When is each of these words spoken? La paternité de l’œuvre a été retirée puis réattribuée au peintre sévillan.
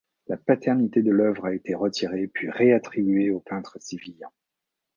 La 0.25 0.35
paternité 0.35 1.03
de 1.03 1.11
l’œuvre 1.11 1.45
a 1.45 1.53
été 1.53 1.75
retirée 1.75 2.25
puis 2.25 2.49
réattribuée 2.49 3.29
au 3.29 3.39
peintre 3.39 3.77
sévillan. 3.79 4.31